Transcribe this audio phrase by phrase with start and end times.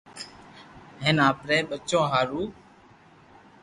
[1.03, 2.43] ھين آپري ٻچو ھارو